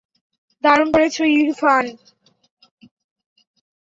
দারুণ 0.63 0.87
করেছো, 0.95 1.21
ইরফান। 1.33 1.85